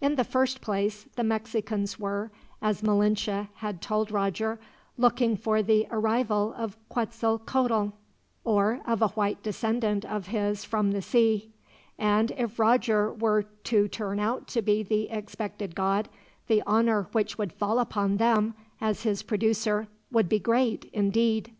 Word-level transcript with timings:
In 0.00 0.14
the 0.14 0.24
first 0.24 0.62
place, 0.62 1.04
the 1.16 1.22
Mexicans 1.22 1.98
were, 2.00 2.30
as 2.62 2.82
Malinche 2.82 3.48
had 3.56 3.82
told 3.82 4.10
Roger, 4.10 4.58
looking 4.96 5.36
for 5.36 5.62
the 5.62 5.86
arrival 5.90 6.54
of 6.56 6.78
Quetzalcoatl, 6.88 7.88
or 8.44 8.80
of 8.86 9.02
a 9.02 9.08
white 9.08 9.42
descendant 9.42 10.06
of 10.06 10.28
his 10.28 10.64
from 10.64 10.92
the 10.92 11.02
sea; 11.02 11.52
and 11.98 12.30
if 12.38 12.58
Roger 12.58 13.12
were 13.12 13.42
to 13.64 13.88
turn 13.88 14.18
out 14.20 14.48
to 14.48 14.62
be 14.62 14.82
the 14.82 15.10
expected 15.10 15.74
god, 15.74 16.08
the 16.46 16.62
honor 16.66 17.06
which 17.12 17.36
would 17.36 17.52
fall 17.52 17.78
upon 17.78 18.16
them, 18.16 18.54
as 18.80 19.02
his 19.02 19.22
producer, 19.22 19.86
would 20.10 20.30
be 20.30 20.38
great, 20.38 20.86
indeed. 20.94 21.52